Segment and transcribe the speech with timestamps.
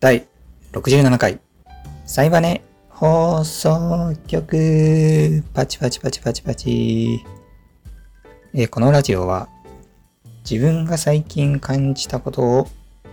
[0.00, 0.26] 第
[0.72, 1.40] 67回、
[2.06, 7.22] サイバネ放送局、パチパチパチパチパチ。
[8.54, 9.50] えこのラジオは、
[10.50, 12.68] 自分が最近感じたことを、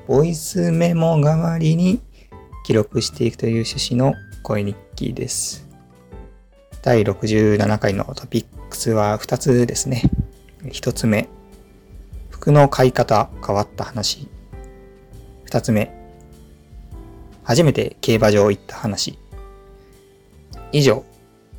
[0.07, 1.99] ボイスメモ代わりに
[2.63, 5.67] 記録していくという趣旨の声日記です。
[6.83, 10.03] 第67回のトピックスは2つですね。
[10.63, 11.27] 1つ目、
[12.29, 14.29] 服の買い方変わった話。
[15.47, 15.96] 2つ目、
[17.47, 19.17] 初めて競馬場行った話。
[20.73, 21.05] 以上、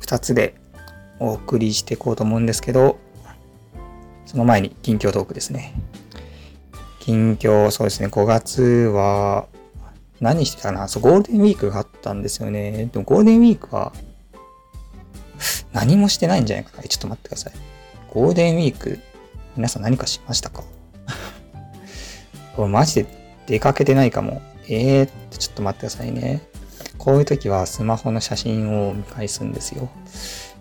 [0.01, 0.53] 2つで
[1.19, 2.99] お送りしていこうと思うんですけど、
[4.27, 5.73] その前に近況トークですね。
[6.99, 9.47] 近況、そうですね、5月は、
[10.21, 10.87] 何してたかな？
[10.87, 12.85] そう、ゴールデンウィークがあったんですよね。
[12.93, 13.91] でもゴールデンウィークは、
[15.73, 16.83] 何もしてないんじゃないかな。
[16.83, 17.53] ちょっと待ってください。
[18.13, 18.99] ゴールデンウィーク、
[19.55, 20.63] 皆さん何かしましたか？
[22.55, 23.05] これマジで
[23.47, 24.43] 出かけてないかも。
[24.69, 26.41] えーっと、ちょっと待ってくださいね。
[26.99, 29.89] こういう時はスマホの写真を見返すんですよ。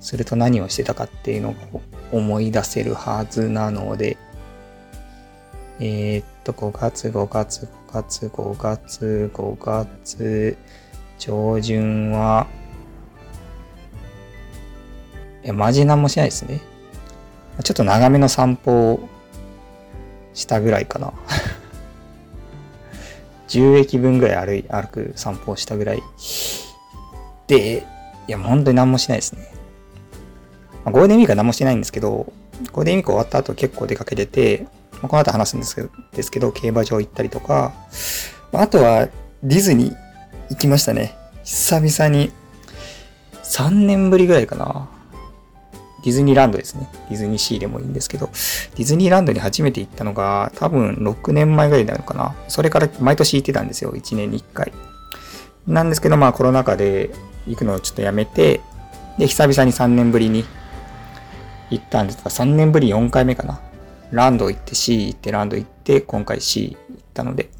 [0.00, 4.16] すると何をしてたかっていうのを思い出せるはずなので、
[5.80, 10.56] えーっと、5月、5月、5月、5月、5月、
[11.18, 12.46] 上旬は、
[15.42, 16.60] え、マジなんもしないですね。
[17.62, 19.08] ちょっと長めの散歩を
[20.32, 21.12] したぐらいかな。
[23.48, 26.02] 10駅分ぐらい歩い歩く散歩をしたぐらい。
[27.46, 27.86] で、
[28.28, 29.52] いや、もう本当に何もしないですね。
[30.84, 37.72] まあゴールデンウィークは何もしてないんですけど、ゴールデンウィーク終わった後結構出かけてて、まあこの後話すんですけど、ですけど競馬場行ったりとか、
[38.52, 39.08] まああとは
[39.42, 39.96] ディズニー
[40.50, 41.16] 行きましたね。
[41.44, 42.32] 久々に、
[43.44, 44.88] 3年ぶりぐらいかな。
[46.08, 46.88] ディズニーランドですね。
[47.10, 48.30] ディズニーシーでもいいんですけど、
[48.76, 52.34] ディズニーランドに初めて行ったのが多分6年前ぐらいなのかな。
[52.48, 53.92] それから毎年行ってたんですよ。
[53.92, 54.72] 1年に1回。
[55.66, 57.10] なんですけど、まあコロナ禍で
[57.46, 58.62] 行くのをちょっとやめて、
[59.18, 60.46] で、久々に3年ぶりに
[61.68, 63.60] 行ったんですが、3年ぶり4回目かな。
[64.10, 67.50] ランド行って C 行ってランド行って、今回 C 行ったので、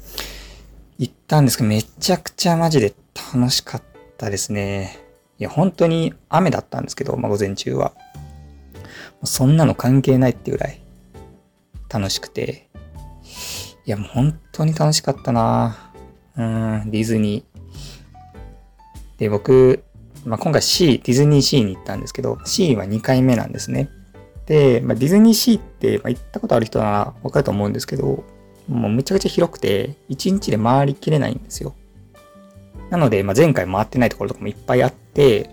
[0.97, 2.95] 行ったんですけど、めちゃくちゃマジで
[3.31, 3.83] 楽しかっ
[4.17, 4.97] たですね。
[5.37, 7.93] いや、本当に雨だったんですけど、まあ午前中は。
[9.23, 10.81] そんなの関係ないっていうぐらい
[11.89, 12.69] 楽しくて。
[13.85, 15.91] いや、もう本当に楽しかったな
[16.37, 19.19] うん、ディズニー。
[19.19, 19.83] で、僕、
[20.25, 23.89] まあ、今回 C、ディズニーシーに行ったんですけど、C は2回目なんですね。
[24.45, 28.23] で、まあ、ディズニーシーって、まあ、行ったことある人ならわかると思うんですけど、
[28.67, 31.73] もうめちゃくちゃ広くて、1日で回りきれないんですよ。
[32.89, 35.49] なので、まあ、前回回ってないところとかもいっぱいあって、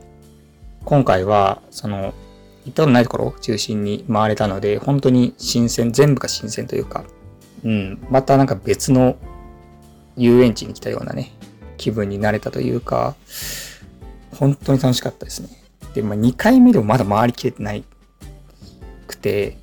[0.84, 2.15] 今回は、その、
[2.66, 7.04] 行ったことないところを中心に回れたので、本当に新鮮、全部が新鮮というか、
[7.65, 9.16] うん、またなんか別の
[10.16, 11.32] 遊園地に来たようなね、
[11.76, 13.15] 気分になれたというか、
[14.32, 15.49] 本当に楽しかったですね。
[15.94, 17.84] で、まあ、2回目でもまだ回りきれてない
[19.06, 19.59] くて、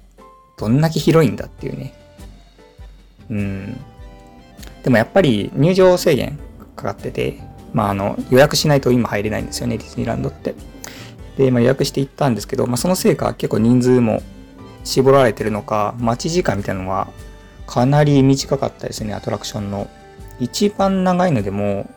[0.57, 1.93] どんだけ広いんだっていうね。
[3.29, 3.77] うん。
[4.83, 6.39] でもやっぱり入場制限
[6.75, 7.39] かかってて、
[7.73, 10.55] まああの、予約しないと今入れないんですよね、ディズニーランドって。
[11.37, 14.21] で、まあ、予約して行ったんですけど、まあ、そのせいか結構人数も
[14.83, 17.07] 絞られてるのか、待ち時間みたいなのは
[17.67, 19.89] かなり短かったですね、アトラクションの。
[20.39, 21.89] 一番長いのでも、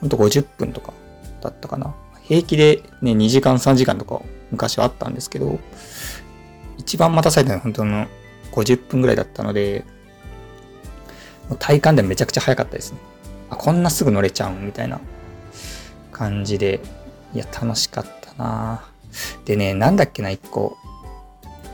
[0.00, 0.92] ほんと50分とか
[1.40, 1.94] だったかな。
[2.22, 5.58] 平気でね、2時間3時間とか昔はあったんですけど、
[6.76, 8.06] 一番待たされたのは本当の
[8.52, 9.84] 50分ぐらいだったので、
[11.58, 12.98] 体感でめちゃくちゃ早かったですね。
[13.50, 15.00] あ、こんなすぐ乗れちゃうんみたいな
[16.12, 16.80] 感じで、
[17.34, 18.82] いや、楽しかったな
[19.44, 20.76] でね、なんだっけな、一個。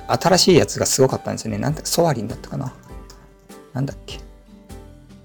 [0.08, 1.58] 新しいやつがすごかったんですよね。
[1.58, 2.74] なんだソアリンだったかな。
[3.72, 4.20] なんだっけ。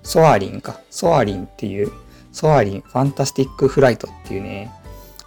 [0.03, 0.79] ソアリンか。
[0.89, 1.91] ソアリンっていう、
[2.31, 4.71] ソアリンファンタスティックフライトっていうね、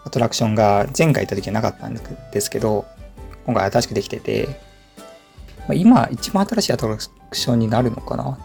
[0.04, 2.84] アトラクションが前回行った時はなかったんですけど、
[3.46, 4.60] 今回新しくできてて、
[5.68, 8.38] ま今一番新しいアトラクションになるのかな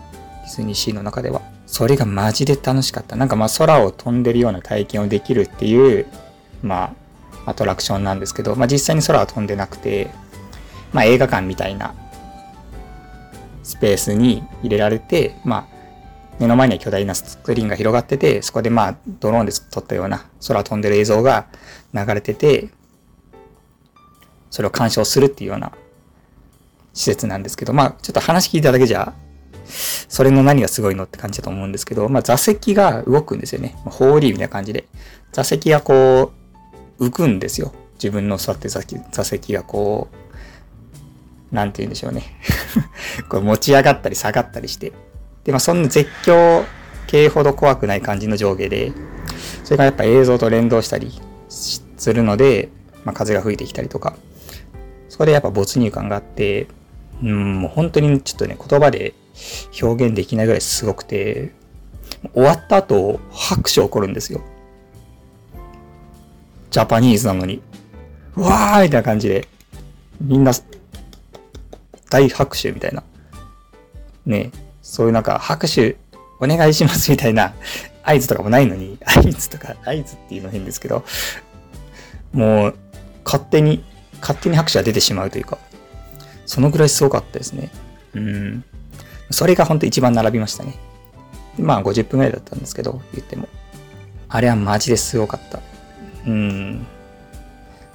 [0.43, 1.41] ディズニーシーの中では。
[1.65, 3.15] それがマジで楽しかった。
[3.15, 6.05] なんかまあ空を飛んでるような体験をできるっていう、
[6.61, 6.93] まあ、
[7.47, 10.11] アトラクションなんですけど、まあ実際に空は飛んでなくて、
[10.91, 11.95] まあ映画館みたいな
[13.63, 15.77] スペースに入れられて、まあ
[16.39, 21.47] 目の前には巨大なスクリーンが広がってて、そこでまあドローンで撮ったような空飛んでる映像が
[21.93, 22.67] 流れてて、
[24.49, 25.71] それを鑑賞するっていうような
[26.93, 29.13] 施設なんですけど、まあちょっと話聞いただけじゃ、
[30.09, 33.75] それの何がすごいのって感じだと思うんですけど、まあ座席が動くんですよね。
[33.85, 34.87] ホーリーみたいな感じで。
[35.31, 36.46] 座席がこう、
[36.99, 37.73] 浮くんですよ。
[37.95, 38.81] 自分の座って座
[39.23, 40.07] 席がこ
[41.51, 42.23] う、なんて言うんでしょうね。
[43.29, 44.91] こう持ち上がったり下がったりして。
[45.43, 46.65] で、まあそんな絶叫
[47.07, 48.91] 系ほど怖くない感じの上下で、
[49.63, 51.11] それがやっぱ映像と連動したり
[51.49, 52.69] するので、
[53.03, 54.15] まあ、風が吹いてきたりとか、
[55.09, 56.67] そこでやっぱ没入感があって、
[57.23, 59.13] うん、もう本当にちょっとね、言葉で
[59.81, 61.53] 表現できないぐらいすごくて、
[62.33, 64.41] 終わった後、拍手起こるんですよ。
[66.71, 67.61] ジャパニーズなのに。
[68.35, 69.47] うわーみたいな感じで、
[70.21, 70.51] みんな、
[72.09, 73.03] 大拍手みたいな。
[74.25, 75.97] ねそういうなんか拍手
[76.39, 77.53] お願いしますみたいな
[78.03, 81.03] 合図とかもないのに、合図とか、合図っていうの変ですけど、
[82.31, 82.75] もう
[83.25, 83.83] 勝手に、
[84.21, 85.57] 勝手に拍手が出てしまうというか、
[86.45, 87.69] そのぐらいすごかったですね。
[88.13, 88.63] うん。
[89.29, 90.75] それが本当一番並びましたね。
[91.59, 93.49] まあ50分ぐらいだったんですけど、言っても。
[94.29, 95.59] あれはマジですごかった。
[96.27, 96.85] うん。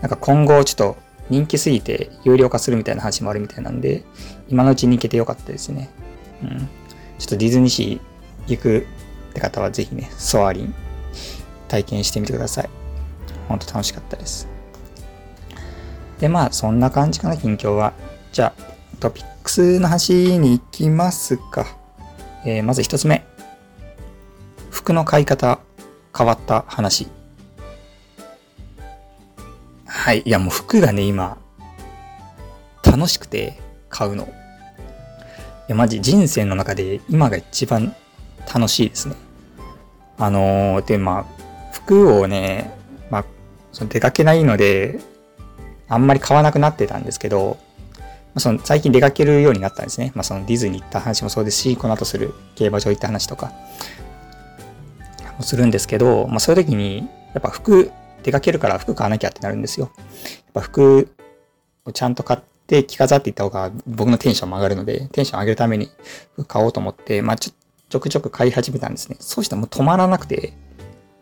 [0.00, 0.96] なんか今後ちょっと
[1.28, 4.04] 人気すぎて有料化するみたいな話もあるみたいなんで、
[4.48, 5.90] 今のうちに行けてよかったですね。
[6.42, 6.68] うん。
[7.18, 8.86] ちょっとディズニーシー行く
[9.30, 10.74] って方はぜひね、ソアリン
[11.68, 12.70] 体験してみてください。
[13.48, 14.48] ほんと楽しかったです。
[16.18, 17.92] で、まあそんな感じかな、近況は。
[18.32, 18.62] じゃあ、
[18.98, 21.66] トピックスの話に行きますか。
[22.44, 23.24] えー、まず一つ目。
[24.70, 25.60] 服の買い方
[26.16, 27.08] 変わった話。
[30.02, 30.22] はい。
[30.24, 31.38] いや、もう服がね、今、
[32.84, 34.24] 楽しくて買うの。
[34.24, 34.28] い
[35.68, 37.94] や、マジ人生の中で今が一番
[38.52, 39.14] 楽しいですね。
[40.18, 42.74] あのー、で、まあ、服をね、
[43.10, 43.24] まあ、
[43.70, 44.98] その出かけないので、
[45.88, 47.56] あんまり買わなくなってたんですけど、
[48.00, 48.04] ま
[48.34, 50.10] あ、その最近出かけるようになったんですね。
[50.16, 53.52] まあ、そのディズニー行った話もそうですし、この後する競馬場行った話とか
[55.38, 59.90] もするんですけど、まあ、そういう時に、やっぱ服、出かけるから服買わなきゃってなるんですよ。
[59.96, 61.08] やっぱ服
[61.84, 65.90] をちゃんと買って着飾っていった方が僕のテンションも上がるので、テンション上げるために
[66.34, 67.52] 服買おうと思って、まあちょ
[67.92, 69.16] ちょくちょく買い始めたんですね。
[69.20, 70.54] そうしたらもう止まらなくて、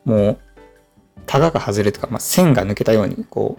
[0.04, 0.38] もう、
[1.26, 3.58] タガが外れとか、まあ、線が抜けたように、こ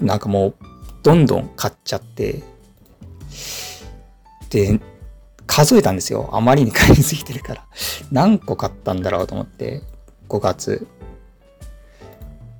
[0.00, 0.54] う、なんかもう、
[1.02, 2.44] どんどん買っちゃって、
[4.50, 4.80] で、
[5.46, 6.30] 数えたんですよ。
[6.32, 7.66] あまりに買いすぎてるから。
[8.12, 9.82] 何個買ったんだろうと思って、
[10.28, 10.86] 5月。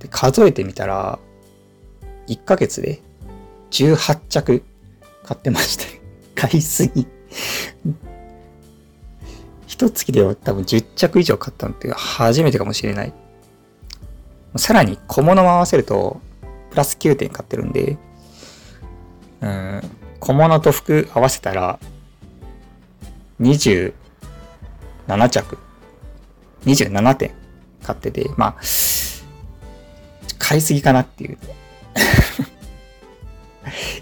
[0.05, 1.19] で、数えてみたら、
[2.27, 3.01] 1ヶ月で
[3.71, 4.63] 18着
[5.23, 5.85] 買ってました。
[6.47, 7.07] 買いすぎ。
[9.67, 13.13] 一月では多分10着以上買ったのって初めてかもしれない。
[14.57, 16.21] さらに小物も合わせると、
[16.69, 17.97] プラス9点買ってるんで、
[19.41, 19.81] うん、
[20.19, 21.79] 小物と服合わせたら、
[23.41, 23.93] 27
[25.29, 25.57] 着、
[26.65, 27.31] 27点
[27.83, 28.63] 買ってて、まあ、
[30.47, 31.37] 買いすぎかなっていう。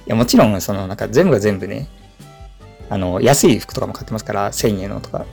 [0.05, 1.87] いや、もちろん、その、なんか全部が全部ね、
[2.89, 5.25] あの、安い服とかも買ってますから、1000円のとか、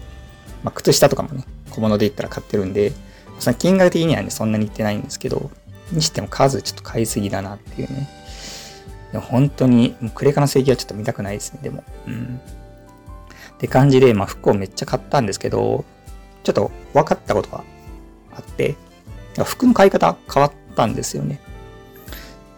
[0.62, 2.92] まあ、靴下とかもね、小物で言ったら買ってるんで、
[3.40, 5.50] その金額的にはね、そんなに言ってないんですけど、
[5.90, 8.08] にしても数ちょっと買いすぎだなっていうね。
[9.12, 11.82] いや本当に、もうクレカの請求はちょっと見たくないですね、でも。
[12.06, 12.40] うん。
[13.54, 15.84] って感じで、まあ服をめっちゃ買ったんですけど、
[16.44, 17.64] ちょっと分かったことが
[18.36, 18.76] あって、
[19.44, 21.40] 服の買い方変わったんですよね。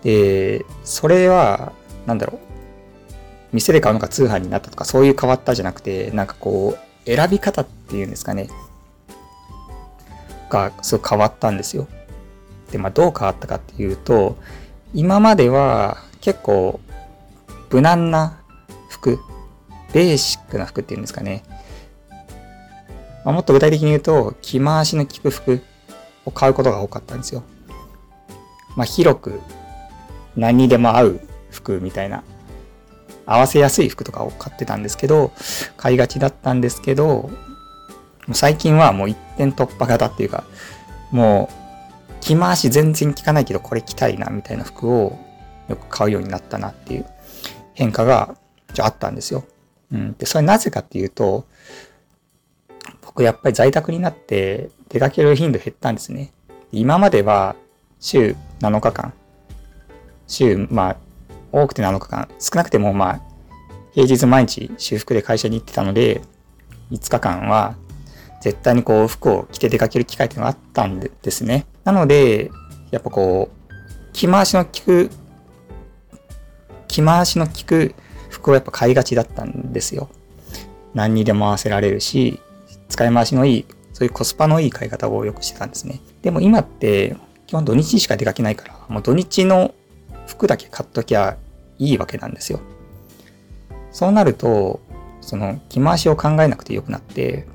[0.03, 1.73] で、それは、
[2.07, 2.41] なんだろう。
[3.53, 8.49] 店で買うのか通販になったとか、そういう変わったじゃなくて、なんかこう、選び方っていうんですかね。
[10.49, 11.89] が、すごい変わったんですよ。
[12.71, 14.37] で、まあどう変わったかっていうと、
[14.95, 16.81] 今までは結構
[17.71, 18.39] 無難な
[18.89, 19.19] 服、
[19.93, 21.43] ベーシックな服っていうんですかね。
[23.25, 25.63] まあ、もっと具体的に言うと、着回しの効く服
[26.25, 27.43] を買うことが多かったんですよ。
[28.77, 29.41] まあ、広く
[30.37, 32.25] 何にでも合う服みたいな、
[33.27, 35.33] 合わせやすい服とかを買ってたんですけど、
[35.77, 37.31] 買いがちだったんですけど、
[38.33, 40.45] 最近はもう一点突破型っていうか、
[41.11, 45.19] もう着回し全然効かないけどこれ着たいなみたいな服を
[45.69, 47.07] よく買うようになったなっていう
[47.75, 48.37] 変化が
[48.81, 49.45] あったんですよ。
[49.93, 50.13] うん。
[50.15, 51.47] で、それなぜかっていうと、
[53.03, 56.33] 僕やっぱり在宅になって出かける頻度減ったんですね。
[56.71, 57.57] 今までは
[58.03, 59.15] 週7日間、
[60.27, 60.97] 週、まあ、
[61.53, 63.21] 多くて7日間、少なくてもまあ、
[63.93, 66.21] 平日毎日修復で会社に行ってたので、
[66.91, 67.77] 5日間は
[68.41, 71.65] 絶対にこう服を着て出かける機会っていうのがあったんですね。
[71.85, 72.51] なので、
[72.91, 75.11] やっぱこう、着回しの効く
[76.89, 77.95] 着回しの効く
[78.29, 80.09] 服をやっぱ買いがちだったんですよ。
[80.93, 82.41] 何にでも合わせられるし、
[82.89, 86.01] 使い回しのいい、そういうコスパのいい買い方をよくしてたんですね。
[86.23, 87.17] でも今って、
[87.53, 89.75] 基本土日しか出かけないから、もう土日の
[90.27, 91.37] 服だけ買っときゃ
[91.79, 92.61] いいわけなんですよ。
[93.91, 94.81] そうなると、
[95.21, 97.47] その着回しを考えなくてよくなって、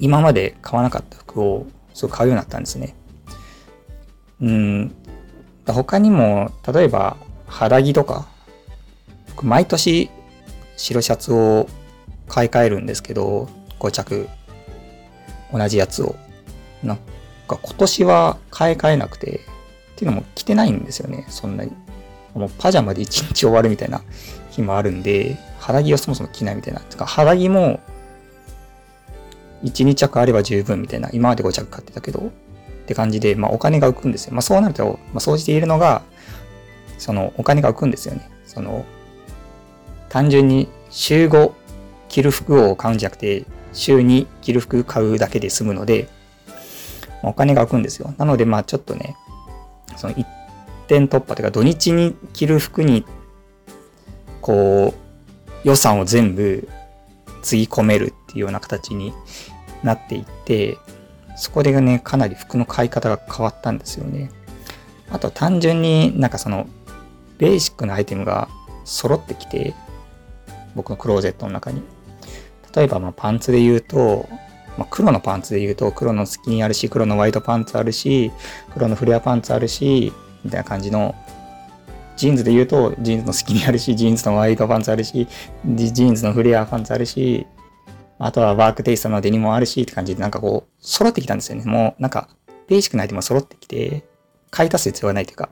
[0.00, 2.96] 今まで買わなかった服をすごい買うようになったんですね。
[4.40, 4.94] うん。
[5.68, 8.26] 他にも、例えば、肌着とか、
[9.28, 10.10] 僕毎年
[10.76, 11.68] 白シャツを
[12.26, 13.48] 買い替えるんですけど、
[13.78, 14.28] 5着、
[15.52, 16.16] 同じやつを。
[16.82, 16.98] なん
[17.56, 21.72] か今年は買い替えなくて、っていうのも着てないんですよね、そんなに。
[22.34, 24.02] もうパジャマで一日終わるみたいな
[24.50, 26.80] 日もあるんで、肌着をそもそも着ないみたいな。
[26.80, 27.80] か肌着も
[29.64, 31.10] 1、2着あれば十分みたいな。
[31.12, 32.30] 今まで5着買ってたけど、っ
[32.86, 34.32] て感じで、まあお金が浮くんですよ。
[34.32, 36.02] まあそうなると、まあ総じて言えるのが、
[36.98, 38.30] そのお金が浮くんですよね。
[38.46, 38.84] その、
[40.08, 41.52] 単純に週5
[42.08, 46.08] 着る服を買うんじゃなくて、週2着る服買うだけで済むので、
[47.22, 48.14] お金が浮くんですよ。
[48.18, 49.16] なのでまあちょっとね、
[49.96, 50.26] その一
[50.88, 53.04] 点突破というか土日に着る服に、
[54.40, 56.68] こう、予算を全部
[57.42, 59.12] つぎ込めるっていうような形に
[59.82, 60.78] なっていて、
[61.36, 64.30] そこでね、かなり服の買い方が変わったんですよね。
[65.10, 66.66] あと単純になんかその、
[67.38, 68.48] ベーシックなアイテムが
[68.84, 69.74] 揃ってきて、
[70.74, 71.82] 僕のクローゼットの中に。
[72.74, 74.28] 例えば、まパンツで言うと、
[74.80, 78.32] まあ、黒のパンツで言うと、黒のスキニーあるし、黒のワイドパンツあるし、
[78.72, 80.10] 黒のフレアパンツあるし、
[80.42, 81.14] みたいな感じの、
[82.16, 85.28] ジーンズで言うと、ジーンズのスキニーあるし、ジーンズのワイドパンツあるし、
[85.66, 87.46] ジーンズのフレアパンツあるし、
[88.18, 91.64] あとはワークテイストのデニムもあるしって感じでなんかこう、揃ってきたんですよね。
[91.66, 92.30] もうなんか、
[92.66, 94.04] ベーシックなアイテムが揃ってきて、
[94.50, 95.50] 買い足す必要がないというか、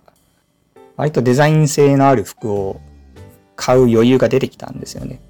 [0.97, 2.80] 割とデザイン性のある服を
[3.56, 5.20] 買う余裕が出てきたんですよね。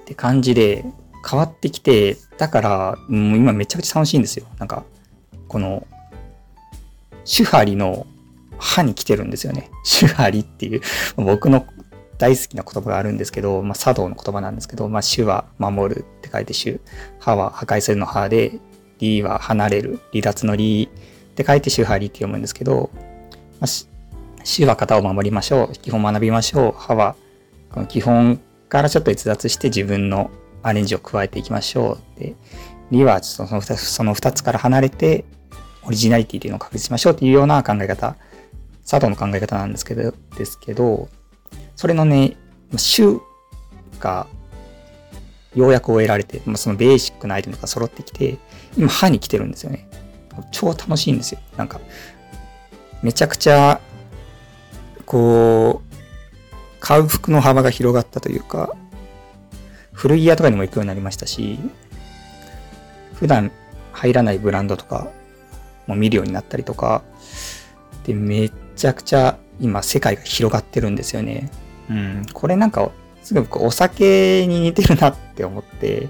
[0.00, 0.86] って感じで、
[1.26, 4.46] 変わってきて、だから、もう今めちゃくちゃ楽しいんですよ。
[4.58, 4.84] なんか、
[5.48, 5.86] この、
[7.24, 8.06] 手張りの
[8.58, 9.70] 歯に来てるんですよね。
[10.00, 10.82] 手張りっていう、
[11.16, 11.66] 僕の
[12.18, 16.80] 大好きな言葉があるんですけど、まあ、茶道の言葉なんですけど、まあ、主は守るって書いて主、
[17.18, 18.58] 歯は破壊するの歯で、
[18.98, 20.88] 理は離れる、離脱の理
[21.32, 22.90] って書いて主張りって読むんですけど、
[23.60, 23.66] まあ、
[24.44, 27.16] 主は型を守りましょう、基本学びましょう、歯は
[27.72, 30.30] この基本からちょっと逸脱して自分の
[30.64, 32.20] アレンジを加えていきましょう。
[32.20, 32.34] で、
[32.90, 35.24] 理はその2つその2つから離れて、
[35.84, 38.16] オリジナリティというのを確立しましょうっていうような考え方、
[38.88, 41.08] 佐藤の考え方なんですけど、ですけど、
[41.76, 42.36] それのね、
[42.76, 43.20] 週
[44.00, 44.26] が
[45.54, 48.38] ようやく終えられて、まあ、そのベーシックなアイテムが揃ってきて、
[48.76, 49.86] 今歯に来てるんですよね。
[50.50, 51.40] 超楽しいんですよ。
[51.56, 51.80] なんか、
[53.02, 53.80] めちゃくちゃ、
[55.04, 55.94] こう、
[56.80, 58.74] 買う服の幅が広がったというか、
[59.94, 61.58] 古着屋とかにも行くようになりましたし、
[63.14, 63.50] 普段
[63.92, 65.08] 入らないブランドとか
[65.86, 67.02] も見るようになったりとか、
[68.04, 71.50] で、めちゃくちゃ今世界が広がってるんですよね。
[71.88, 72.90] うん、これなんか、
[73.22, 76.08] すごくお酒に似てるなって思って、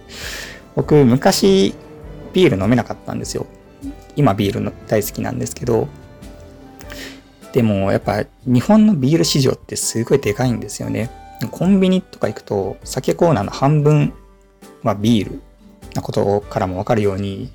[0.75, 1.75] 僕昔
[2.33, 3.47] ビール飲めなかったんですよ。
[4.17, 5.87] 今ビールの大好きなんですけど、
[7.53, 11.11] でもやっぱ日本のビール市場ってすごいでかいんですよね。
[11.51, 14.13] コンビニとか行くと酒コーナーの半分
[14.83, 15.43] はビール
[15.95, 17.51] なことからもわかるように、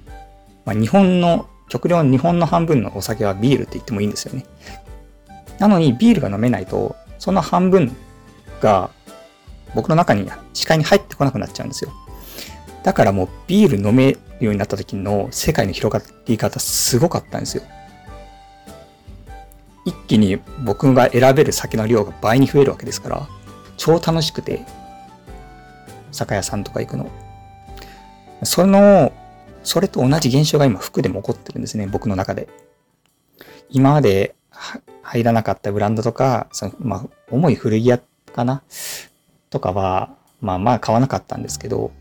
[0.65, 4.45] まあ、日本の、極量日本の半分のお酒はビールって言ってもいいんですよね。
[5.59, 7.95] なのにビールが飲めないと、その半分
[8.61, 8.89] が
[9.75, 11.91] 僕の中に視界に入ってこなくなっちゃうんですよ。
[12.83, 17.63] だからもうビール飲めるようになった時の世界の広がり方すごかったんですよ。
[19.85, 23.27] 一気に僕が選べる酒の量が倍に増えるわけですから、
[23.79, 24.65] 超楽しくて、
[26.11, 27.09] 酒屋さんとか行くの。
[28.43, 29.13] その、
[29.63, 32.49] それと同じ現象が今服でも起こってるんですね、僕の中で。
[33.69, 34.35] 今まで
[35.01, 37.99] 入らなかったブランドとか、そのまあ、重い古着屋
[38.33, 38.63] かな？
[39.49, 41.91] とかは、まあまあ買わなかったんですけど、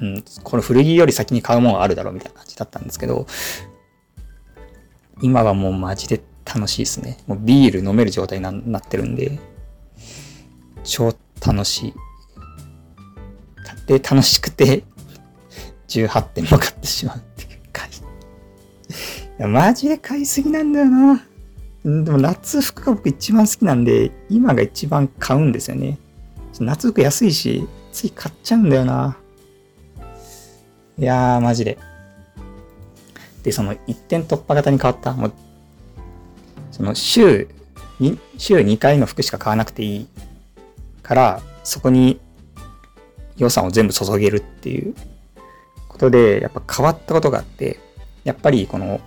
[0.00, 3.26] うん、この古着より先に買うものがあるだろうみたいな感じだったんですけど、
[5.20, 7.18] 今はもうマジで楽しいですね。
[7.26, 9.38] もうビール飲める状態になってるんで、
[10.88, 11.14] 超
[11.46, 11.94] 楽しい。
[13.86, 14.84] で、楽しくて、
[15.88, 17.88] 18点も買ってしまうっていう回。
[17.88, 17.92] い
[19.38, 21.22] や、マジで買いすぎなんだよな。
[21.84, 25.98] でも夏服が僕一番好きなんで、今が一番買うんですよね。
[26.58, 29.16] 夏服安いし、つい買っちゃうんだよな。
[30.98, 31.78] いやー、マジで。
[33.42, 35.12] で、その一点突破型に変わった。
[35.12, 35.32] もう、
[36.72, 37.48] その週
[38.00, 40.08] に、週2回の服しか買わなくていい
[41.08, 42.20] から、そこに
[43.38, 44.94] 予算を全部注げるっていう
[45.88, 47.80] ことで、やっぱ変わったことがあって、
[48.24, 49.00] やっぱりこの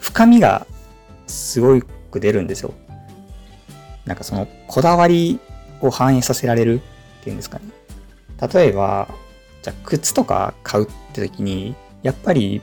[0.00, 0.66] 深みが
[1.26, 1.80] すご
[2.10, 2.74] く出るんですよ。
[4.04, 5.40] なんかそのこだわり
[5.80, 6.82] を反映させられる
[7.20, 7.64] っていうんですかね。
[8.52, 9.08] 例えば、
[9.62, 12.60] じゃあ靴とか買うって時に、やっぱり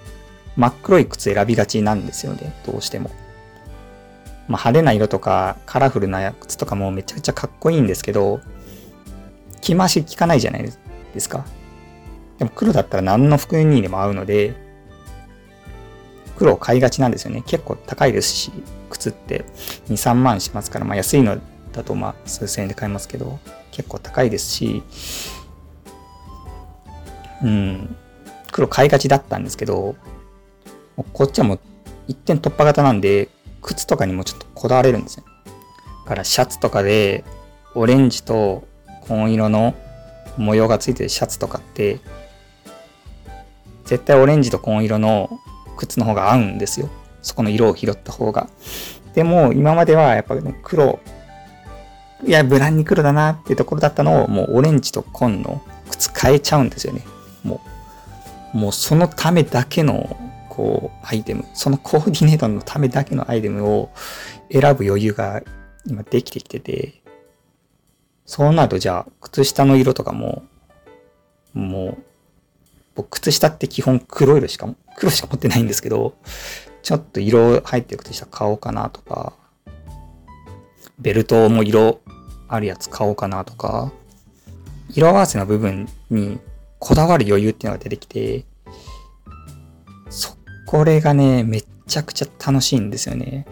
[0.56, 3.10] 真っ黒い靴選びがちなんですよね、どうしても。
[4.48, 8.40] まあ、派手な色とかカラフルな靴とかもめちゃくちゃかっこいいんですけど、
[9.62, 11.46] 着回し効かないじゃないですか。
[12.38, 14.54] でも黒だったら何の服にでも合うので、
[16.38, 17.44] 黒を買いがちなんですよね。
[17.46, 18.52] 結構高いですし、
[18.90, 19.46] 靴って
[19.90, 21.40] 2、3万しますから、まあ安いの
[21.74, 23.40] だとまあ数千円で買えますけど、
[23.72, 24.84] 結構高いですし、
[27.44, 27.96] うん、
[28.52, 29.96] 黒買いがちだったんですけど、
[31.14, 31.60] こっちはもう
[32.08, 33.30] 一点突破型なんで、
[33.62, 35.24] 靴とかにもちょっとこだわれるんですよ。
[36.06, 37.24] だからシャツとかで、
[37.76, 38.68] オレンジと
[39.08, 39.76] 紺色の
[40.38, 42.00] 模様がついてるシャツとかって、
[43.86, 45.40] 絶対オレンジと紺色の
[45.78, 46.90] 靴の方が合うんですよ。
[47.22, 48.50] そこの色を拾った方が。
[49.14, 51.00] でも、今まではやっぱ黒、
[52.26, 57.02] いや、無難に黒だなっていうところだったのを、もうオレンジと紺の靴変えちゃうんですよね。
[57.44, 57.62] も
[58.54, 60.18] う、もうそのためだけの、
[60.50, 63.90] こう、アイテム、そのコーディネートのためだけのアイテムを
[64.52, 65.42] 選ぶ余裕が
[65.86, 67.02] 今できてきてて、
[68.28, 70.44] そうなるとじゃあ、靴下の色とかも、
[71.54, 71.98] もう、
[72.94, 74.68] 僕、靴下って基本黒色しか、
[74.98, 76.14] 黒しか持ってないんですけど、
[76.84, 79.34] ちょっと色入ってる靴下買おうかなとか、
[81.00, 82.02] ベルトも色
[82.50, 83.94] あるやつ買おうかなとか、
[84.94, 86.40] 色合わせの部分に
[86.80, 88.44] こだわる余裕っていうのが出てきて、
[90.10, 93.46] そ、これがね、めちゃくちゃ楽しいんですよね。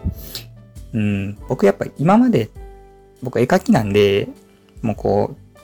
[0.92, 2.50] うん、僕やっぱ今まで、
[3.22, 4.28] 僕絵描きなんで、
[4.86, 5.56] もうこう、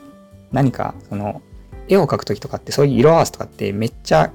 [0.53, 1.41] 何か、その、
[1.89, 4.31] 絵を描くときとかってそういう色合わせとかってめっちゃ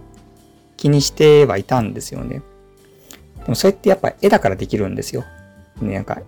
[0.75, 2.41] 気にしてはいたんですよね。
[3.38, 5.24] でもそれってやっぱ絵だからできるんですよ。
[5.82, 6.22] ね、なんか、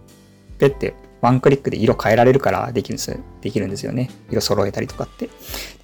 [0.60, 4.10] ペってワンクリックで色変えられるからできるんです、できるんですよね。
[4.30, 5.30] 色揃えたりとかって。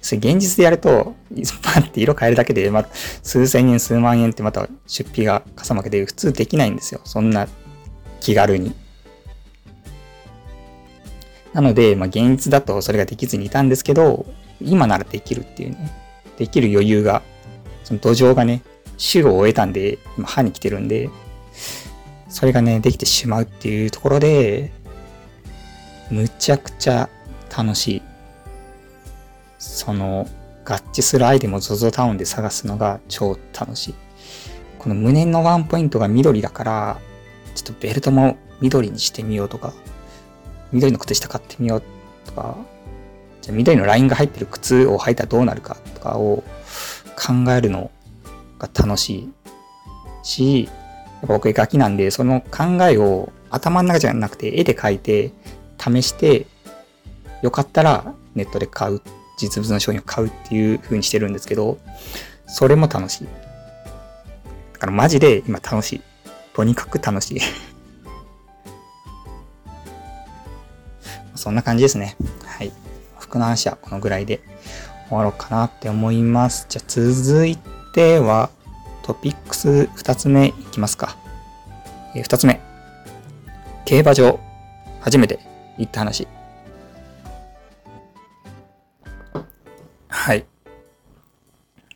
[0.00, 1.14] それ現実でやると、
[1.62, 7.00] パンって色変えるだけで、まあ、数千円、数万円ってまた出費がかさまけて普通できないんですよ。
[7.04, 7.48] そんな
[8.20, 8.74] 気軽に。
[11.56, 14.26] なので、まあ、現実だとそれができずにいたんですけど、
[14.60, 15.90] 今ならできるっていうね、
[16.36, 17.22] できる余裕が、
[17.82, 18.60] その土壌がね、
[18.98, 21.08] 週を終えたんで、今歯に来てるんで、
[22.28, 24.70] それがね、できてしまうっていうところで、
[26.10, 27.08] むちゃくちゃ
[27.56, 28.02] 楽しい。
[29.58, 30.28] その、
[30.66, 33.94] 合致するアイテムを ZOZO タウンで探すのが超楽しい。
[34.78, 36.98] この胸のワンポイントが緑だから、
[37.54, 39.72] ちょっとベルトも緑にしてみようとか、
[40.72, 41.82] 緑の靴下買ってみよう
[42.26, 42.56] とか、
[43.42, 46.42] じゃあ緑のラインが入ってる靴を履いたらどうなるかとかを
[47.16, 47.90] 考えるの
[48.58, 49.32] が楽しい
[50.22, 55.32] し、やっぱ僕絵描きなんで、その考えを頭の中じゃなくて絵で描いて
[55.78, 56.46] 試して、
[57.42, 59.00] よかったらネットで買う、
[59.38, 61.78] 実物の商品を買うっていう風にしてるんですけど、
[62.46, 63.28] それも楽しい。
[64.72, 66.00] だからマジで今楽しい。
[66.54, 67.40] とにかく楽しい
[71.36, 72.16] そんな感じですね。
[72.44, 72.72] はい。
[73.18, 74.40] 服の話はこのぐらいで
[75.08, 76.66] 終わろうかなって思います。
[76.68, 77.56] じゃあ続い
[77.92, 78.50] ては
[79.02, 81.16] トピックス2つ目いきますか。
[82.14, 82.60] え、2つ目。
[83.84, 84.40] 競馬場。
[85.00, 85.38] 初めて
[85.78, 86.26] 行った話。
[90.08, 90.44] はい。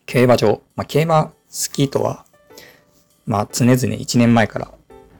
[0.07, 0.63] 競馬場。
[0.77, 1.33] まあ、競馬好
[1.73, 2.25] きとは、
[3.27, 4.71] まあ、常々1年前からっ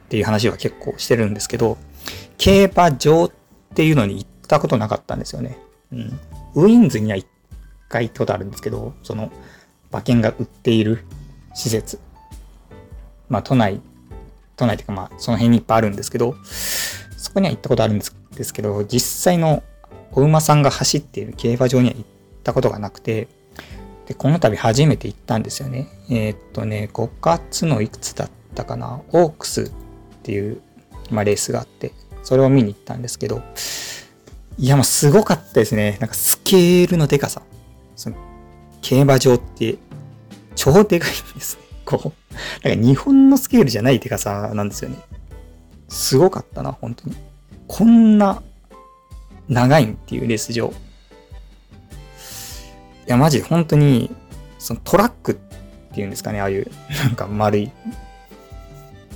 [0.07, 1.77] ていう話は結構してるんですけど、
[2.37, 3.31] 競馬場っ
[3.71, 5.57] っていうのに行ったことなかったんですよね。
[5.91, 6.19] うん。
[6.55, 7.25] ウィンズには一
[7.89, 9.31] 回行ったことあるんですけど、その、
[9.91, 11.05] 馬券が売っている
[11.53, 11.99] 施設。
[13.29, 13.81] まあ、都内、
[14.55, 16.35] 都内っていうかまあ、その辺にいっぱいあるんですけど、
[17.17, 19.63] そこには行ったことあるんですですけど、実際の
[20.11, 22.05] お馬さんが走っている競馬場には行っ
[22.43, 23.27] たことがなくて、
[24.07, 25.87] で、この度初めて行ったんですよね。
[26.09, 29.71] えー、っとね、5月のいくつだったかな、オークスっ
[30.23, 30.61] ていう、
[31.09, 33.41] まあ、レースがあって、それを見に行ったんですけど、
[34.57, 35.97] いや、もうすごかったですね。
[35.99, 37.41] なんかスケールのでかさ。
[37.95, 38.15] その
[38.81, 39.77] 競馬場って
[40.55, 41.63] 超でかいんですね。
[41.85, 42.67] こう。
[42.67, 44.97] なんか日本のスケールじゃないでかさなんですよね。
[45.89, 47.15] すごかったな、本当に。
[47.67, 48.41] こんな
[49.49, 50.71] 長いんっていうレース場。
[53.07, 54.11] いや、マジ本当に、
[54.59, 55.35] そのトラックっ
[55.93, 56.71] ていうんですかね、ああいう、
[57.03, 57.71] なんか丸い。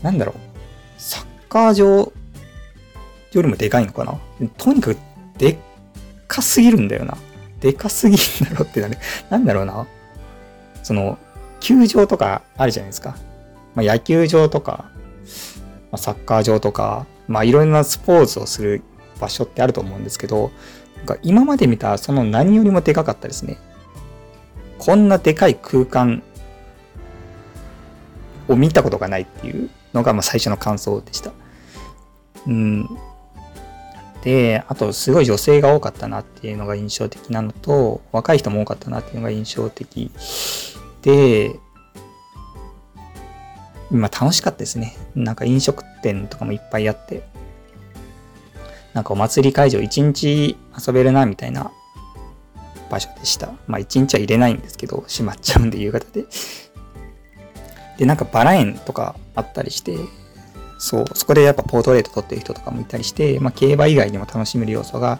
[0.01, 0.35] なんだろう。
[0.97, 2.11] サッカー場
[3.35, 4.17] よりもでかいのかな？
[4.57, 4.97] とにかく
[5.37, 5.57] でっ
[6.27, 7.17] かすぎるんだよな。
[7.59, 8.99] でかすぎるんだろうってなね。
[9.29, 9.87] なんだろうな？
[10.83, 11.17] その、
[11.59, 13.15] 球場とかあるじゃないですか。
[13.73, 14.85] まあ、野球場とか、
[15.91, 18.83] まあ、サッカー場とか、まあいろんなスポーツをする
[19.19, 20.51] 場所ってあると思うんですけど、
[20.97, 23.57] なんか今まで見たその何よりもでかかったですね。
[24.77, 26.21] こんなでかい空間
[28.47, 31.31] を見たことがないっていうのがまあ最初の感想でした。
[32.45, 32.89] うん。
[34.25, 40.11] で、あとすごい女性が多かったなっていうのが印象的なのと、若い人も多かったなっていうのが印象的
[41.03, 41.59] で、
[43.91, 44.97] まあ楽しかったですね。
[45.13, 47.21] なんか飲食店とかもいっぱいあって、
[48.93, 50.57] なんかお祭り会場一日
[50.87, 51.71] 遊べるなみたいな
[52.89, 53.51] 場所でした。
[53.67, 56.25] まあ一日は入れないんですけど、閉まっちゃうんで夕方で。
[57.99, 59.95] で、なんかバラ園とかあったりして、
[60.77, 65.19] そう、そこでやっぱポートレート撮ってる人とかもいたりして、まあ競馬以外にも楽しめる要素が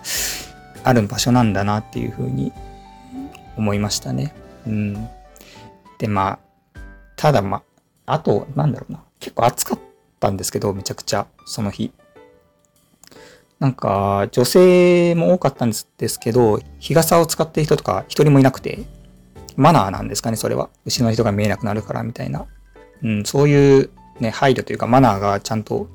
[0.84, 2.52] ある場所なんだなっていうふうに
[3.58, 4.34] 思いましたね。
[4.68, 5.10] うん。
[5.98, 6.39] で、ま
[6.74, 6.80] あ、
[7.15, 7.63] ただま
[8.06, 9.04] あ、あと、なんだろうな。
[9.20, 9.80] 結構暑かっ
[10.20, 11.91] たんですけど、めちゃくちゃ、その日。
[13.60, 18.84] なんか、女性も多かったんですけど、日傘を使ってる人とか一人もいなくて、
[19.56, 20.70] マナーなんですかね、それは。
[20.86, 22.46] 後ろの人が見えなくなるからみたいな。
[23.02, 25.88] うん、そういうね、配慮というかマナーがちゃんと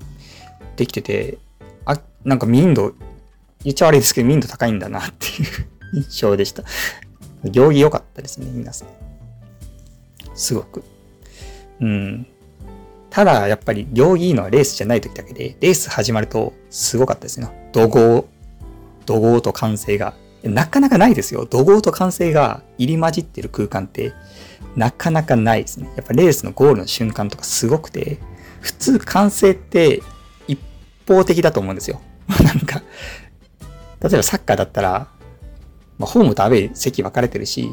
[0.76, 1.38] できてて、
[1.84, 2.92] あ、なんか民度、
[3.64, 5.68] 言っちゃ悪いですけど民度高いんだなっていう
[6.00, 6.64] 印象でした。
[7.44, 8.88] 行儀良かったですね、皆さん。
[10.34, 10.82] すごく。
[11.80, 12.26] うん。
[13.08, 17.48] ただ、やっぱり、行儀いいのはレースじゃない時だけで、レース始まると、すごかったですね。
[17.72, 18.28] 怒号、
[19.06, 20.14] 怒号と歓声が。
[20.42, 21.46] なかなかないですよ。
[21.46, 24.12] 怒号と歓声が入り混じってる空間って、
[24.76, 25.90] なかなかないですね。
[25.96, 28.18] やっぱレースのゴールの瞬間とかすごくて、
[28.60, 30.02] 普通歓声って
[30.46, 30.58] 一
[31.06, 32.00] 方的だと思うんですよ。
[32.44, 32.82] なんか、
[34.00, 35.08] 例えばサッカーだったら、
[35.98, 37.70] まあ、ホームとアウェイ席分かれてるし、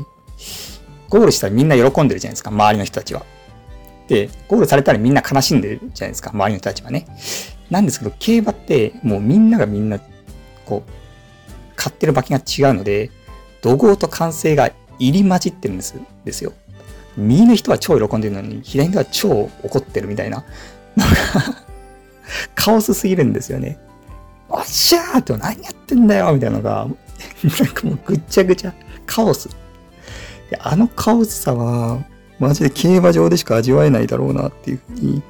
[1.09, 3.25] ゴールしたらみんな喜んでるじゃないですか、周りの人たちは。
[4.07, 7.05] で、ゴールされたらみんな悲しんでるじゃないですか、周りの人たちはね。
[7.69, 9.99] なんですけど、競馬ってもうみんながみんな、
[10.65, 10.91] こう、
[11.77, 13.09] 買ってる馬券が違うので、
[13.61, 16.51] 怒号と歓声が入り混じってるんですですよ。
[17.15, 20.43] 右の人は超喜んでるのに、左の人は超怒ってるみたいな。
[20.95, 21.15] なんか
[22.55, 23.79] カオスすぎるんですよね。
[24.49, 26.87] おっしゃーって何やってんだよみたいなのが、
[27.43, 28.73] なんかもうぐっちゃぐちゃ、
[29.05, 29.49] カオス。
[30.49, 32.03] であのカオスさは、
[32.39, 35.23] マジで競馬場でしか味わえないだろうなっていうふうに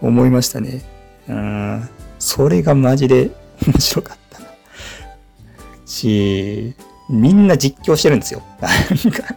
[0.00, 0.82] 思いましたね。
[1.28, 1.88] うん。
[2.18, 3.30] それがマジで
[3.66, 4.47] 面白かったな。
[5.88, 6.74] し、
[7.08, 8.42] みんな実況してるんですよ。
[8.60, 8.70] なん
[9.12, 9.36] か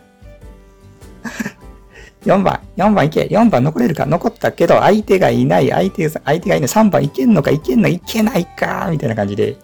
[2.25, 9.57] 4番、4番いけ、4番残れるか、残ったけど、相手がいない、相手が、相手がいない、3番いけんのか、いけんのか、いけないか、みたいな感じで、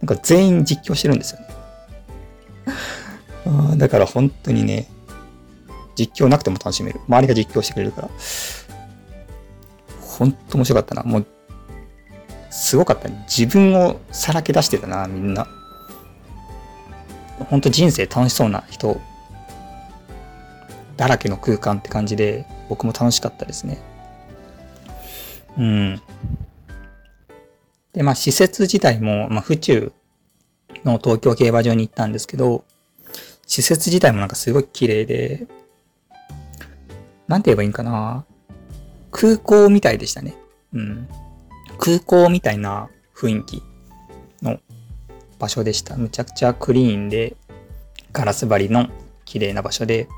[0.00, 1.48] なんか全員実況してるんですよね。
[3.78, 4.88] だから本当にね、
[5.94, 7.00] 実況なくても楽しめる。
[7.08, 8.08] 周りが実況してくれるから。
[10.00, 11.02] ほんと面白かったな。
[11.02, 11.26] もう、
[12.50, 13.24] すごかったね。
[13.28, 15.46] 自分をさらけ出してたな、みんな。
[17.44, 19.00] ほんと人生楽しそうな人
[20.96, 23.78] だらけの空間って感じで、僕も楽しかったですね。
[25.56, 26.02] うん。
[27.92, 29.92] で、まあ、施設自体も、まあ、府中
[30.84, 32.64] の東京競馬場に行ったんですけど、
[33.46, 35.46] 施設自体もなんかすごい綺麗で、
[37.28, 38.24] なんて言えばいいんかな。
[39.10, 40.36] 空港みたいでしたね。
[40.72, 41.08] うん。
[41.78, 43.62] 空港みたいな雰囲気
[45.38, 45.96] 場所でした。
[45.96, 47.36] むちゃくちゃクリーンで、
[48.12, 48.88] ガラス張りの
[49.24, 50.08] 綺麗な場所で、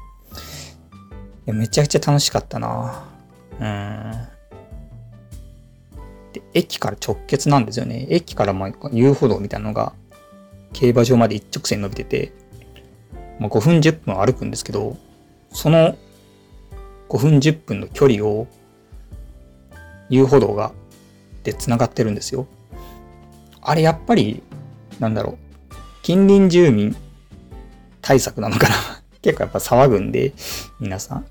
[1.47, 3.05] めちゃくちゃ楽しかったな
[3.59, 4.13] うん。
[6.33, 8.07] で、駅から直結なんですよね。
[8.09, 9.93] 駅からま遊歩道みたいなのが、
[10.73, 12.33] 競馬場まで一直線伸びてて、
[13.39, 14.97] まあ、5分10分歩くんですけど、
[15.53, 15.97] その
[17.09, 18.47] 5分10分の距離を
[20.09, 20.73] 遊歩道が
[21.43, 22.47] で繋がってるんですよ。
[23.63, 24.43] あれやっぱり、
[25.01, 26.95] なんだろう、近隣住民
[28.01, 28.75] 対策なのかな
[29.23, 30.33] 結構やっぱ騒ぐんで、
[30.79, 31.27] 皆さん。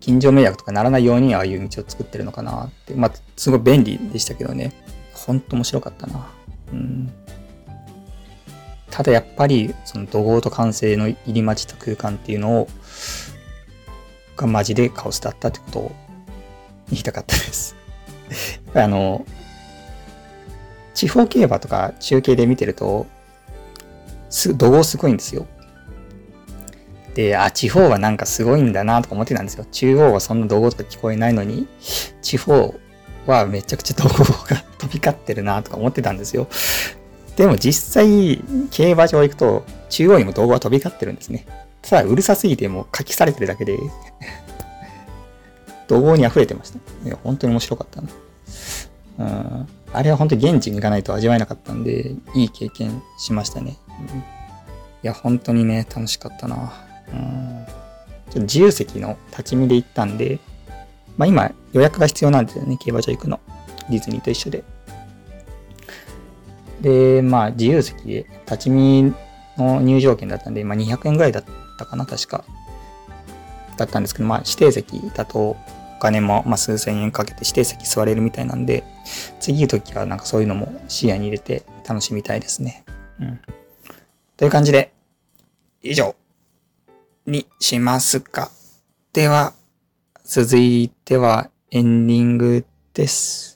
[0.00, 2.94] 近所迷惑とかならないようにああいう道を作ってるのかなって。
[2.94, 4.72] まあ、すごい便利でしたけどね。
[5.12, 6.28] ほんと面白かったな。
[6.72, 7.12] うん。
[8.90, 12.68] ただやっぱり、その怒号と歓声の入り混じった空間っていうのを、
[14.36, 15.92] がマジでカオスだったってことを
[16.90, 17.74] 言いたかったです。
[18.74, 19.26] あの、
[20.96, 23.06] 地方競馬とか中継で見てると、
[24.30, 25.46] す、怒号すごいんですよ。
[27.14, 29.66] で、あ、地方はなんかすごいんだなとか思ってたんですよ。
[29.70, 31.68] 中央はそんな怒号とか聞こえないのに、
[32.22, 32.74] 地方
[33.26, 36.48] はめちゃくちゃ怒号が飛び交ってるなとか思ってたんですよ。
[37.36, 41.46] でも実際、競馬場行くと、中央にも動画は飛び交ってるんですね。
[41.82, 43.78] ただ、うるさすぎてもう書きされてるだけで
[45.88, 46.78] 怒号に溢れてました。
[47.04, 48.08] いや、本当に面白かったな。
[49.18, 49.24] う
[49.62, 49.68] ん。
[49.96, 53.78] あれは本当に現地に行かないと味わえなかったんで、いい経験しましたね。
[54.12, 54.22] うん、い
[55.00, 56.70] や、本当にね、楽しかったな。
[57.10, 57.66] うん。
[57.66, 60.38] ちょっと自由席の立ち見で行ったんで、
[61.16, 63.40] まあ今予約が必要なんですよね、競馬場行くの。
[63.88, 64.64] ディズニーと一緒で。
[66.82, 69.14] で、まあ自由席で立ち見
[69.56, 71.44] の入場券だったんで、まあ200円ぐらいだっ
[71.78, 72.44] たかな、確か。
[73.78, 75.56] だったんですけど、まあ指定席だと
[75.96, 78.84] お金も、まあ、数千円かけて指定席座れるみたいなんで、
[79.40, 82.84] 次の時はなんかそういうのも視野に入れて楽しみたいですね。
[83.18, 83.40] うん。
[84.36, 84.92] という感じで、
[85.82, 86.14] 以上
[87.26, 88.50] にしますか。
[89.12, 89.54] では、
[90.24, 93.55] 続いてはエンディングです。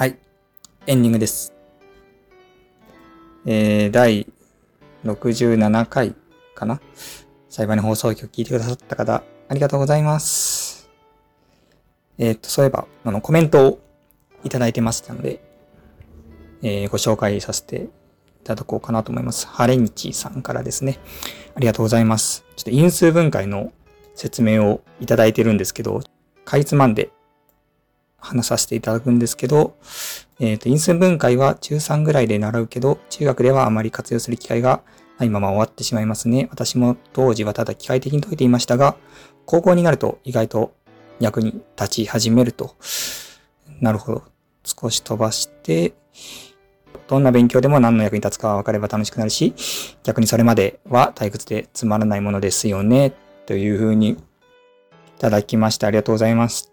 [0.00, 0.16] はい。
[0.86, 1.52] エンディングです。
[3.44, 4.26] えー、第
[5.04, 6.14] 67回
[6.54, 6.80] かな
[7.50, 10.88] 裁判の放送局聞いてくださった方、ありがとうございます。
[12.16, 13.80] えっ、と、そういえば、あの、コメントを
[14.42, 15.42] いただいてましたので、
[16.62, 17.88] えー、ご紹介させてい
[18.44, 19.48] ただこうかなと思います。
[19.48, 20.98] ハレニチさんからですね。
[21.54, 22.46] ありがとうございます。
[22.56, 23.70] ちょっと因数分解の
[24.14, 26.00] 説明をいただいてるんですけど、
[26.46, 27.10] かいつまんで
[28.20, 29.76] 話させていただくんですけど、
[30.38, 34.82] えっ、ー、と、因数分解は中3ぐらいで習うけど、中学ではあまり活用する機会が
[35.18, 36.48] ないまま終わってしまいますね。
[36.50, 38.96] 私も当時はただ機械的に解いていましたが、
[39.44, 40.72] 高校になると意外と
[41.18, 42.76] 役に立ち始めると。
[43.80, 44.24] なるほど。
[44.64, 45.94] 少し飛ばして、
[47.08, 49.54] どんな勉強でも何の役に立つか分かれば楽しくなるし、
[50.04, 53.12] 逆にそれまでは退屈でつまらないものですよね。
[53.46, 54.16] というふうにい
[55.18, 56.72] ただきまして、ありがとうございます。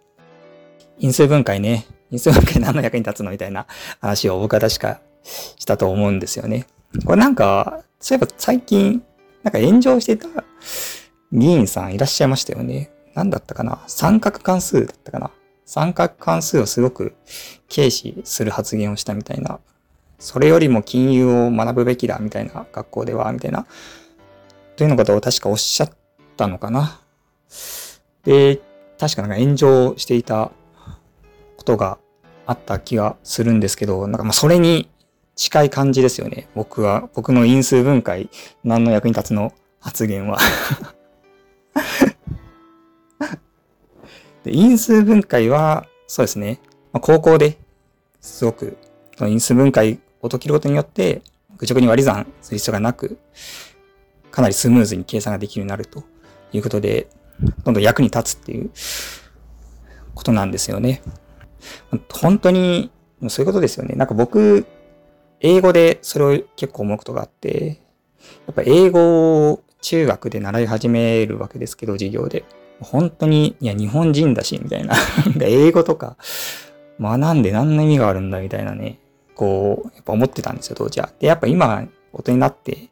[0.99, 1.85] 因数分解ね。
[2.09, 3.67] 因数分解何の役に立つのみたいな
[4.01, 6.65] 話を僕は確かしたと思うんですよね。
[7.05, 9.03] これなんか、そういえば最近、
[9.43, 10.27] なんか炎上してた
[11.31, 12.91] 議員さんいらっしゃいましたよね。
[13.13, 15.31] 何だったかな三角関数だったかな
[15.65, 17.15] 三角関数をすごく
[17.73, 19.59] 軽視する発言をしたみたいな。
[20.19, 23.67] それよりも金融を学ぶべきだみたいな学校では、みたいな。
[24.75, 25.91] というのことを確かおっしゃっ
[26.37, 27.01] たのかな。
[28.23, 28.61] で、
[28.99, 30.51] 確かなんか炎上していた
[31.67, 31.97] ことが
[32.45, 34.89] あった気がするんですけど、なんかまあそれに
[35.35, 36.47] 近い感じですよね。
[36.55, 38.29] 僕は、僕の因数分解、
[38.63, 39.51] 何の役に立つの？
[39.81, 40.39] 発言は
[44.45, 44.55] で。
[44.55, 46.61] 因数分解は、そうですね。
[46.93, 47.57] まあ、高校で
[48.21, 48.77] すごく、
[49.17, 51.21] その因数分解を解きることによって、
[51.57, 53.17] 愚直に割り算する必要がなく、
[54.31, 56.03] かなりスムーズに計算ができるようになると
[56.53, 57.07] いうことで、
[57.65, 58.71] どんどん役に立つっていう
[60.15, 61.01] ことなんですよね。
[62.11, 62.91] 本当に、
[63.29, 63.95] そういうことですよね。
[63.95, 64.65] なんか僕、
[65.39, 67.79] 英語でそれを結構思うことがあって、
[68.47, 72.43] やっぱ英語を中学で習い始めるわけですけど、授業で。
[72.79, 74.95] 本当に、いや、日本人だし、みたいな。
[75.41, 76.15] 英語とか
[76.99, 78.99] 学んで何の意味があるんだ、みたいなね。
[79.35, 81.11] こう、やっぱ思ってたんですよ、当時は。
[81.19, 82.87] で、やっぱ今、大人になって、やっ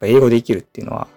[0.00, 1.08] ぱ英語できるっていうのは、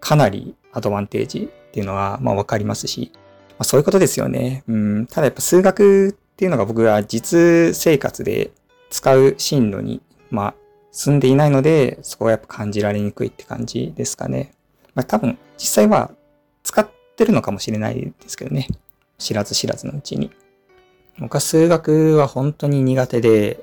[0.00, 3.12] かなりアドバンテージっていうのは、まあわかりますし、
[3.50, 4.64] まあ、そういうことですよね。
[4.66, 5.06] うん。
[5.06, 8.50] ただやっぱ数学っていうのが僕は実生活で
[8.90, 10.54] 使う進路に、まあ、
[10.90, 14.52] 住んでいないので、そこはやっぱ感じられにくいって感じですかね。
[14.96, 16.10] まあ多分、実際は
[16.64, 18.66] 使ってるのかもしれないですけどね。
[19.18, 20.32] 知らず知らずのうちに。
[21.20, 23.62] 僕は数学は本当に苦手で、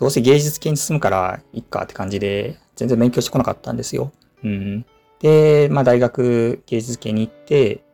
[0.00, 4.10] どうせ芸術系に進むからいっかって感じで、全然勉強してこなかったんですよ。
[4.42, 4.84] うん。
[5.20, 7.84] で、まあ大学芸術系に行って、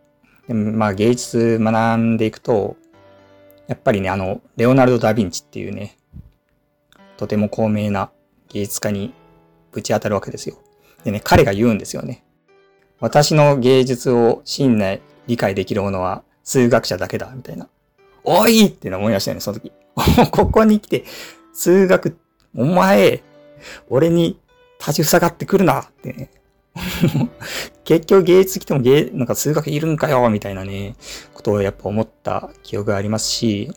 [0.48, 2.79] でまあ芸術学んでいくと、
[3.68, 5.96] やっぱりね、あの、レオナルド・ダ・ヴィンチっていうね、
[7.16, 8.11] とても高名な
[8.48, 9.12] 芸術家に
[9.72, 10.57] ぶち当たるわけですよ。
[11.05, 12.24] でね、彼が言うんですよね。
[13.00, 17.68] 私の芸術を真に理解できるものは数学者だけだ、みたいな。
[18.24, 19.72] おいって思いましたよね、その時。
[20.31, 21.05] ここに来て、
[21.52, 22.16] 数学、
[22.55, 23.22] お前、
[23.88, 24.38] 俺に
[24.79, 26.31] 立ち塞がってくるなってね。
[27.85, 30.96] 結局芸術来ても芸、なんか数学いるんかよ、みたいなね、
[31.46, 33.70] ことをやっぱ思った記憶がありますし、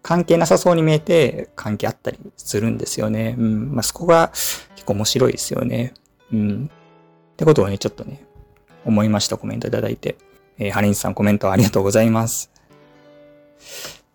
[0.00, 3.36] 関係なさそうに見えて関係あったりするんですよね。
[3.38, 3.74] うん。
[3.74, 4.30] まあ、そこが
[4.74, 5.92] 結構面白いですよね。
[6.32, 6.70] うん。
[7.34, 8.24] ってことをね、ちょっとね、
[8.86, 10.16] 思いましたコメントいただいて。
[10.58, 12.50] えー、ハリンさんコメントありがとうございます。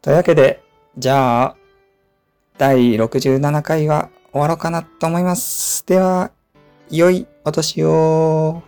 [0.01, 0.61] というわけで、
[0.97, 1.55] じゃあ、
[2.57, 5.85] 第67回は終わろうかなと思います。
[5.85, 6.31] では、
[6.89, 8.63] 良いお年を。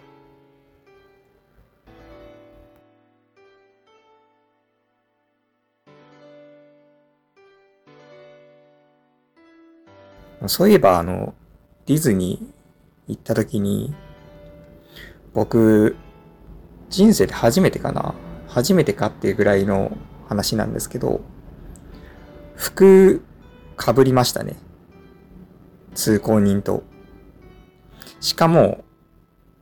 [10.48, 11.34] そういえば、あの、
[11.86, 13.94] ディズニー行った時に、
[15.34, 15.96] 僕、
[16.90, 18.16] 人生で初めてかな。
[18.48, 19.96] 初めてかっていうぐらいの
[20.28, 21.22] 話なんですけど、
[22.56, 23.24] 服
[23.78, 24.56] 被りましたね。
[25.94, 26.84] 通行人と。
[28.20, 28.84] しかも、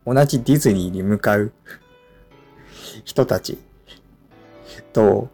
[0.06, 1.52] 同じディズニーに向かう
[3.04, 3.58] 人たち
[4.92, 5.28] と、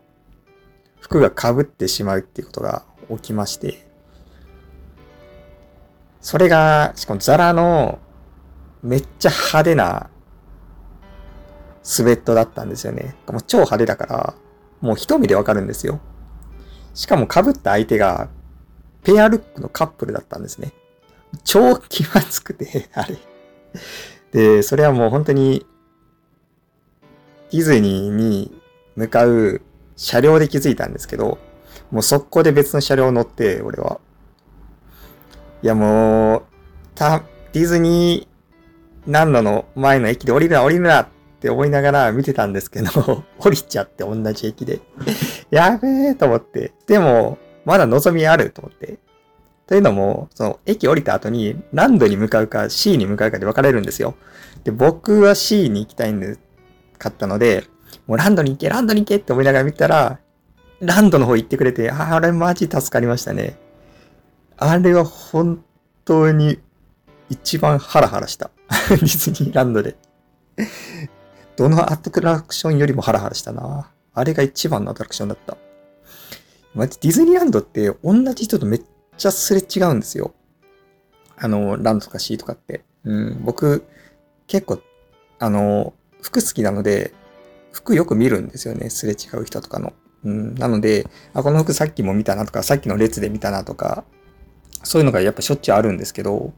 [1.00, 3.83] 服が被ってしまうっていうことが起きまして、
[6.24, 7.98] それが、しかもザラの
[8.82, 10.08] めっちゃ派手な
[11.82, 13.14] スウェットだったんですよね。
[13.26, 14.34] もう超派手だから、
[14.80, 16.00] もう一目でわかるんですよ。
[16.94, 18.30] しかも被った相手が、
[19.02, 20.72] ペアルックのカップルだったんですね。
[21.44, 23.18] 超気まずくて、 あれ。
[24.32, 25.66] で、それはもう本当に、
[27.50, 28.62] ディズニーに
[28.96, 29.60] 向かう
[29.94, 31.36] 車両で気づいたんですけど、
[31.90, 34.00] もう速攻で別の車両乗って、俺は。
[35.64, 36.42] いやもう、
[36.94, 37.22] た、
[37.54, 41.08] ディズニーランドの前の駅で降りるな降りるなっ
[41.40, 44.80] て思いながら見てたんですけど、 降りちゃって同じ駅で。
[45.50, 46.74] やべえと思って。
[46.86, 48.98] でも、まだ望みあると思って。
[49.66, 54.16] というのも、その駅降りた後にランドに向かうか C に向かうかで分かれるんですよ。
[54.64, 56.36] で、僕は C に行きたいんで、
[56.98, 57.64] 買ったので、
[58.06, 60.18] もうランドに行け、ランドに行けって思いながら見たら、
[60.80, 63.63] ランドの方行ってくれて、あれマジ助かりましたね。
[64.56, 65.64] あれは本
[66.04, 66.58] 当に
[67.28, 68.50] 一番ハラハラした。
[68.90, 69.96] ディズニーランドで。
[71.56, 73.90] どのアトラクションよりもハラハラしたな。
[74.12, 75.56] あれが一番のアトラクションだった。
[76.74, 78.82] マジディズニーランドって同じ人とめっ
[79.16, 80.34] ちゃすれ違うんですよ。
[81.36, 82.84] あの、ランドとか C とかって。
[83.04, 83.84] うん、僕、
[84.46, 84.80] 結構、
[85.38, 87.12] あの、服好きなので、
[87.72, 88.90] 服よく見るんですよね。
[88.90, 89.92] すれ違う人とかの。
[90.24, 94.04] うん、なので、あ、この服さっきも見たなとか、さっきの列で見たなとか、
[94.84, 96.52] そういうのがやっぱしょっちゅうあるんですけど、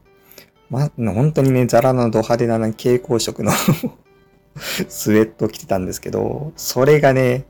[0.69, 3.51] ま、本当にね、ザラのド派手な蛍光色の
[4.89, 7.45] スウェット着てたんですけど、それがね、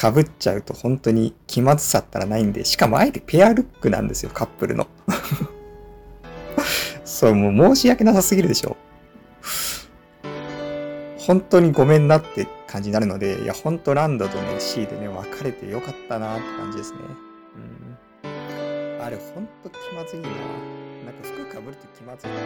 [0.00, 4.86] 被っちゃうと本当に気まずさったらないんで、しかもあえてペアルックなんですよ、カップルの。
[7.04, 8.76] そう、もう申し訳なさすぎるでしょ。
[11.18, 16.98] 本当にごめんなって感じになるので、いや、ほんとランドとね、C でね、分かれてよかったなって感じですね。
[17.56, 17.89] うん。
[19.02, 20.28] あれ、ほんと気まずいな。
[20.28, 22.36] なんか服かぶると気まずいな。